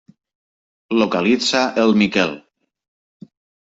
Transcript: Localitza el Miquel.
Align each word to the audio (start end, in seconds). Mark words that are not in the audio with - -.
Localitza 1.03 1.63
el 1.85 1.97
Miquel. 2.05 2.37